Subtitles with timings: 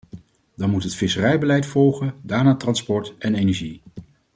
[0.55, 3.81] Dan moet het visserijbeleid volgen, daarna transport en energie.